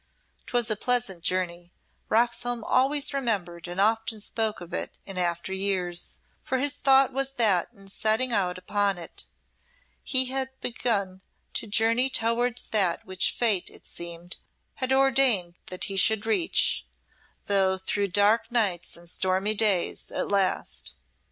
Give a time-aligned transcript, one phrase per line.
[0.47, 1.71] 'Twas a pleasant journey;
[2.09, 7.33] Roxholm always remembered and often spoke of it in after years, for his thought was
[7.35, 9.27] that in setting out upon it
[10.01, 11.21] he had begun
[11.53, 14.37] to journey towards that which Fate, it seemed,
[14.77, 16.87] had ordained that he should reach
[17.45, 20.95] though through dark nights and stormy days at last.